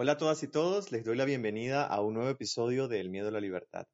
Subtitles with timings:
[0.00, 3.10] Hola a todas y todos, les doy la bienvenida a un nuevo episodio de El
[3.10, 3.88] Miedo a la Libertad.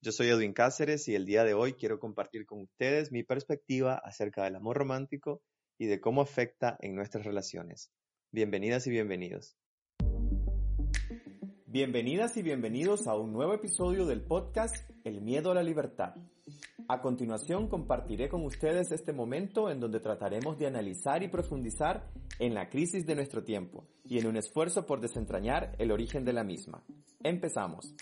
[0.00, 4.00] Yo soy Edwin Cáceres y el día de hoy quiero compartir con ustedes mi perspectiva
[4.02, 5.42] acerca del amor romántico
[5.78, 7.92] y de cómo afecta en nuestras relaciones.
[8.32, 9.58] Bienvenidas y bienvenidos.
[11.66, 16.14] Bienvenidas y bienvenidos a un nuevo episodio del podcast El Miedo a la Libertad.
[16.92, 22.52] A continuación compartiré con ustedes este momento en donde trataremos de analizar y profundizar en
[22.52, 26.42] la crisis de nuestro tiempo y en un esfuerzo por desentrañar el origen de la
[26.42, 26.82] misma.
[27.22, 27.94] Empezamos.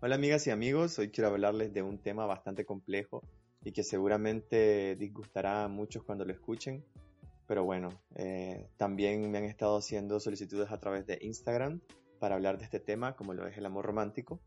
[0.00, 3.22] Hola amigas y amigos, hoy quiero hablarles de un tema bastante complejo
[3.62, 6.84] y que seguramente disgustará a muchos cuando lo escuchen,
[7.46, 11.80] pero bueno, eh, también me han estado haciendo solicitudes a través de Instagram
[12.18, 14.40] para hablar de este tema, como lo es el amor romántico.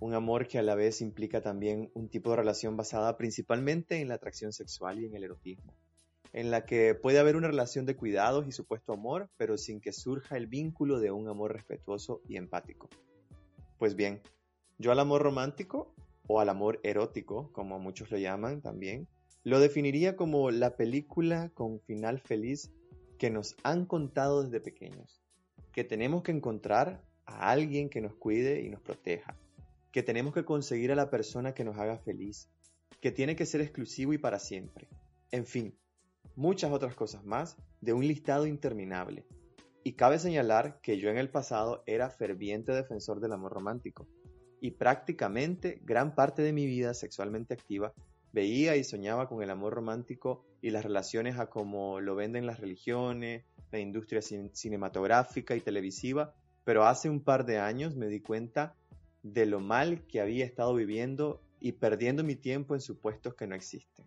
[0.00, 4.08] Un amor que a la vez implica también un tipo de relación basada principalmente en
[4.08, 5.74] la atracción sexual y en el erotismo,
[6.32, 9.92] en la que puede haber una relación de cuidados y supuesto amor, pero sin que
[9.92, 12.88] surja el vínculo de un amor respetuoso y empático.
[13.78, 14.22] Pues bien,
[14.78, 15.92] yo al amor romántico,
[16.28, 19.08] o al amor erótico, como muchos lo llaman también,
[19.44, 22.72] lo definiría como la película con final feliz
[23.18, 25.22] que nos han contado desde pequeños,
[25.72, 29.36] que tenemos que encontrar a alguien que nos cuide y nos proteja,
[29.92, 32.48] que tenemos que conseguir a la persona que nos haga feliz,
[33.00, 34.88] que tiene que ser exclusivo y para siempre.
[35.30, 35.76] En fin,
[36.36, 39.26] muchas otras cosas más de un listado interminable.
[39.84, 44.06] Y cabe señalar que yo en el pasado era ferviente defensor del amor romántico,
[44.60, 47.94] y prácticamente gran parte de mi vida sexualmente activa
[48.32, 52.60] veía y soñaba con el amor romántico y las relaciones a como lo venden las
[52.60, 58.74] religiones, la industria cinematográfica y televisiva, pero hace un par de años me di cuenta
[59.22, 63.54] de lo mal que había estado viviendo y perdiendo mi tiempo en supuestos que no
[63.54, 64.06] existen.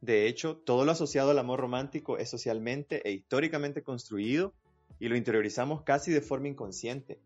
[0.00, 4.54] De hecho, todo lo asociado al amor romántico es socialmente e históricamente construido
[4.98, 7.20] y lo interiorizamos casi de forma inconsciente,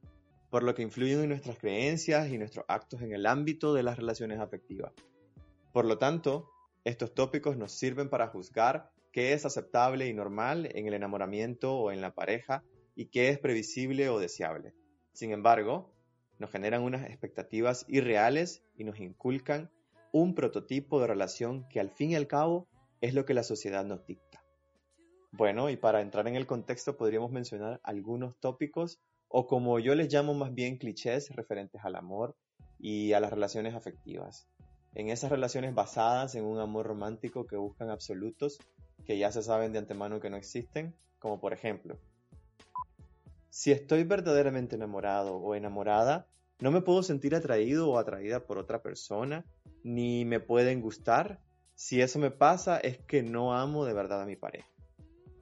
[0.51, 3.97] por lo que influyen en nuestras creencias y nuestros actos en el ámbito de las
[3.97, 4.93] relaciones afectivas.
[5.75, 6.53] Por lo tanto,
[6.85, 11.91] estos tópicos nos sirven para juzgar qué es aceptable y normal en el enamoramiento o
[11.91, 12.63] en la pareja
[12.95, 14.73] y qué es previsible o deseable.
[15.15, 15.93] Sin embargo,
[16.39, 19.69] nos generan unas expectativas irreales y nos inculcan
[20.13, 22.69] un prototipo de relación que al fin y al cabo
[23.01, 24.45] es lo que la sociedad nos dicta.
[25.33, 30.13] Bueno, y para entrar en el contexto podríamos mencionar algunos tópicos o como yo les
[30.13, 32.37] llamo más bien clichés referentes al amor
[32.79, 34.47] y a las relaciones afectivas
[34.95, 38.59] en esas relaciones basadas en un amor romántico que buscan absolutos
[39.07, 41.99] que ya se saben de antemano que no existen, como por ejemplo,
[43.55, 46.27] si estoy verdaderamente enamorado o enamorada,
[46.59, 49.45] no me puedo sentir atraído o atraída por otra persona,
[49.85, 51.41] ni me pueden gustar.
[51.77, 54.69] Si eso me pasa es que no amo de verdad a mi pareja.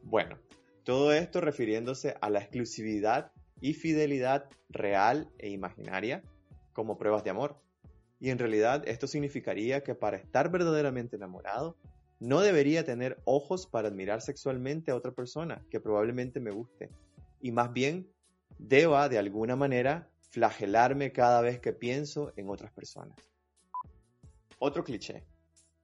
[0.02, 0.38] Bueno,
[0.84, 3.32] todo esto refiriéndose a la exclusividad
[3.62, 6.22] y fidelidad real e imaginaria
[6.74, 7.62] como pruebas de amor.
[8.22, 11.76] Y en realidad esto significaría que para estar verdaderamente enamorado,
[12.20, 16.88] no debería tener ojos para admirar sexualmente a otra persona que probablemente me guste.
[17.40, 18.08] Y más bien,
[18.58, 23.18] deba de alguna manera flagelarme cada vez que pienso en otras personas.
[24.60, 25.24] Otro cliché.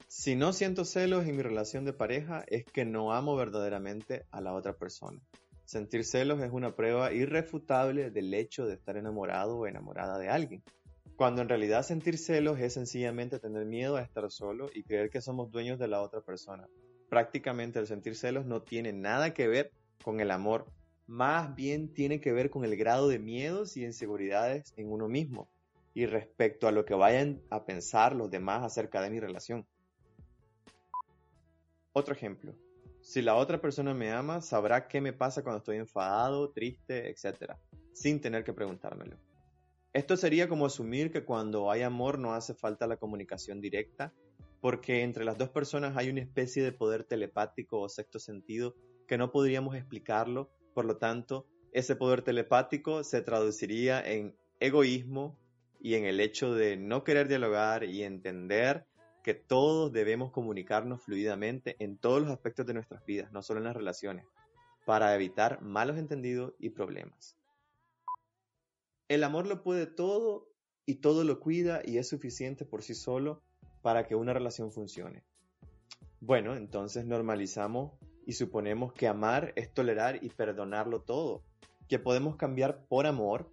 [0.07, 4.41] Si no siento celos en mi relación de pareja es que no amo verdaderamente a
[4.41, 5.21] la otra persona.
[5.65, 10.63] Sentir celos es una prueba irrefutable del hecho de estar enamorado o enamorada de alguien
[11.19, 15.21] cuando en realidad sentir celos es sencillamente tener miedo a estar solo y creer que
[15.21, 16.69] somos dueños de la otra persona.
[17.09, 19.73] Prácticamente el sentir celos no tiene nada que ver
[20.05, 20.67] con el amor,
[21.09, 25.51] más bien tiene que ver con el grado de miedos y inseguridades en uno mismo
[25.93, 29.67] y respecto a lo que vayan a pensar los demás acerca de mi relación.
[31.95, 32.55] Otro ejemplo.
[33.01, 37.55] Si la otra persona me ama, sabrá qué me pasa cuando estoy enfadado, triste, etc.,
[37.93, 39.17] sin tener que preguntármelo.
[39.95, 44.13] Esto sería como asumir que cuando hay amor no hace falta la comunicación directa,
[44.61, 48.75] porque entre las dos personas hay una especie de poder telepático o sexto sentido
[49.07, 55.39] que no podríamos explicarlo, por lo tanto, ese poder telepático se traduciría en egoísmo
[55.81, 58.85] y en el hecho de no querer dialogar y entender
[59.23, 63.65] que todos debemos comunicarnos fluidamente en todos los aspectos de nuestras vidas, no solo en
[63.65, 64.27] las relaciones,
[64.85, 67.38] para evitar malos entendidos y problemas.
[69.09, 70.51] El amor lo puede todo
[70.85, 73.43] y todo lo cuida y es suficiente por sí solo
[73.81, 75.25] para que una relación funcione.
[76.21, 77.93] Bueno, entonces normalizamos
[78.27, 81.43] y suponemos que amar es tolerar y perdonarlo todo,
[81.89, 83.51] que podemos cambiar por amor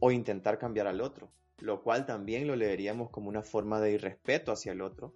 [0.00, 4.52] o intentar cambiar al otro, lo cual también lo leeríamos como una forma de irrespeto
[4.52, 5.12] hacia el otro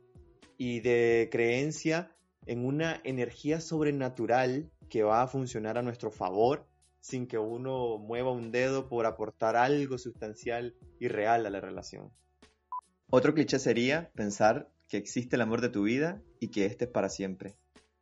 [0.58, 2.14] y de creencia
[2.44, 6.67] en una energía sobrenatural que va a funcionar a nuestro favor
[7.00, 12.12] sin que uno mueva un dedo por aportar algo sustancial y real a la relación.
[13.10, 16.90] Otro cliché sería pensar que existe el amor de tu vida y que este es
[16.90, 17.56] para siempre.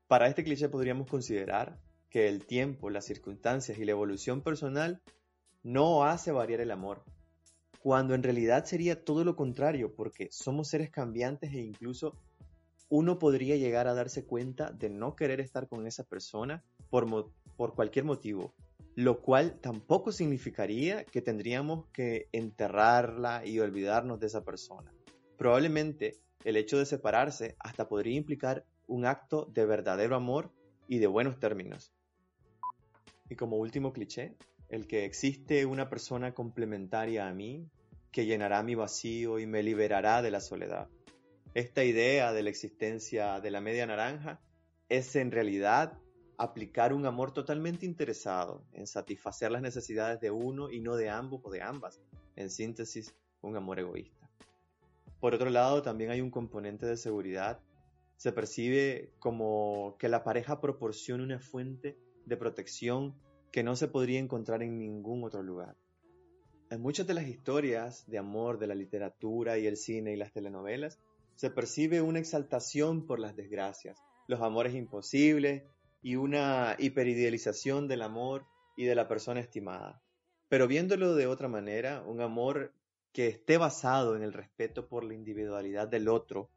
[0.08, 1.78] Para este cliché podríamos considerar
[2.10, 5.02] que el tiempo, las circunstancias y la evolución personal
[5.62, 7.04] no hace variar el amor,
[7.80, 12.16] cuando en realidad sería todo lo contrario, porque somos seres cambiantes e incluso
[12.88, 17.74] uno podría llegar a darse cuenta de no querer estar con esa persona por, por
[17.74, 18.54] cualquier motivo,
[18.96, 24.90] lo cual tampoco significaría que tendríamos que enterrarla y olvidarnos de esa persona.
[25.36, 26.14] Probablemente
[26.44, 30.50] el hecho de separarse hasta podría implicar un acto de verdadero amor
[30.88, 31.92] y de buenos términos.
[33.28, 34.34] Y como último cliché,
[34.70, 37.68] el que existe una persona complementaria a mí
[38.10, 40.88] que llenará mi vacío y me liberará de la soledad.
[41.52, 44.40] Esta idea de la existencia de la media naranja
[44.88, 45.98] es en realidad
[46.38, 51.40] aplicar un amor totalmente interesado en satisfacer las necesidades de uno y no de ambos
[51.44, 52.00] o de ambas.
[52.36, 54.28] En síntesis, un amor egoísta.
[55.20, 57.60] Por otro lado, también hay un componente de seguridad.
[58.16, 63.14] Se percibe como que la pareja proporciona una fuente de protección
[63.50, 65.76] que no se podría encontrar en ningún otro lugar.
[66.68, 70.32] En muchas de las historias de amor de la literatura y el cine y las
[70.32, 70.98] telenovelas,
[71.36, 75.62] se percibe una exaltación por las desgracias, los amores imposibles
[76.02, 78.46] y una hiperidealización del amor
[78.76, 80.02] y de la persona estimada.
[80.48, 82.72] Pero viéndolo de otra manera, un amor
[83.12, 86.50] que esté basado en el respeto por la individualidad del otro,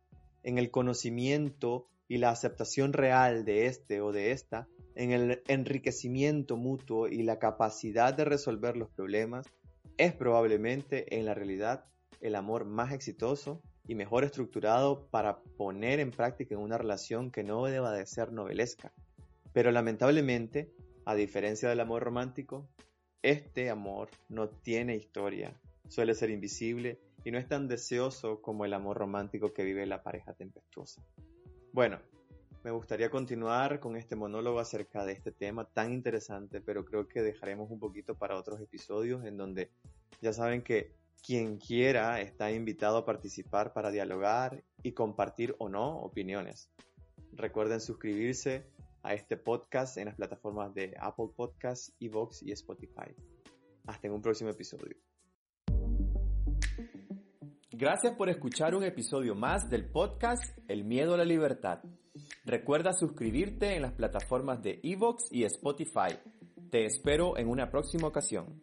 [0.44, 6.58] en el conocimiento y la aceptación real de este o de esta, en el enriquecimiento
[6.58, 9.46] mutuo y la capacidad de resolver los problemas,
[9.98, 11.86] es probablemente en la realidad
[12.22, 17.44] el amor más exitoso y mejor estructurado para poner en práctica en una relación que
[17.44, 18.94] no deba de ser novelesca.
[19.60, 20.72] Pero lamentablemente,
[21.04, 22.70] a diferencia del amor romántico,
[23.22, 25.54] este amor no tiene historia,
[25.90, 30.02] suele ser invisible y no es tan deseoso como el amor romántico que vive la
[30.02, 31.04] pareja tempestuosa.
[31.74, 32.00] Bueno,
[32.64, 37.22] me gustaría continuar con este monólogo acerca de este tema tan interesante, pero creo que
[37.22, 39.72] dejaremos un poquito para otros episodios en donde
[40.22, 45.98] ya saben que quien quiera está invitado a participar para dialogar y compartir o no
[46.00, 46.70] opiniones.
[47.34, 48.64] Recuerden suscribirse
[49.04, 53.16] a este podcast en las plataformas de Apple Podcasts, Evox y Spotify.
[53.86, 54.98] Hasta en un próximo episodio.
[57.72, 61.80] Gracias por escuchar un episodio más del podcast El miedo a la libertad.
[62.44, 66.20] Recuerda suscribirte en las plataformas de Evox y Spotify.
[66.72, 68.62] Te espero en una próxima ocasión.